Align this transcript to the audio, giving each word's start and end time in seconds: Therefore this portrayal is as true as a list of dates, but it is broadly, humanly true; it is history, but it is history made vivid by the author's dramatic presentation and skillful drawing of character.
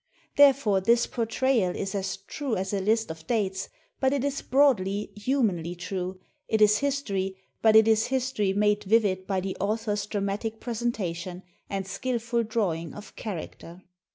Therefore 0.35 0.81
this 0.81 1.05
portrayal 1.05 1.75
is 1.75 1.93
as 1.93 2.17
true 2.17 2.55
as 2.55 2.73
a 2.73 2.81
list 2.81 3.11
of 3.11 3.27
dates, 3.27 3.69
but 3.99 4.11
it 4.13 4.23
is 4.23 4.41
broadly, 4.41 5.11
humanly 5.15 5.75
true; 5.75 6.19
it 6.47 6.59
is 6.59 6.79
history, 6.79 7.37
but 7.61 7.75
it 7.75 7.87
is 7.87 8.07
history 8.07 8.51
made 8.51 8.83
vivid 8.83 9.27
by 9.27 9.39
the 9.41 9.55
author's 9.59 10.07
dramatic 10.07 10.59
presentation 10.59 11.43
and 11.69 11.85
skillful 11.85 12.41
drawing 12.41 12.95
of 12.95 13.15
character. 13.15 13.83